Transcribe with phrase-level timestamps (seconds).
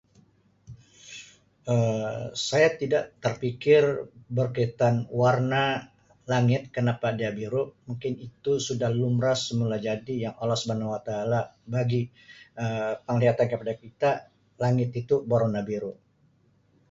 [1.73, 3.83] Um Saya tidak terfikir
[4.37, 5.65] berkaitan warna
[6.31, 11.39] langit kenapa dia biru mungkin itu sudah lumrah semulajadi yang Allah Subhanawataala
[11.73, 12.01] bagi
[12.61, 14.11] Um penglihatan kepada kita
[14.63, 15.93] langit itu bewarna biru.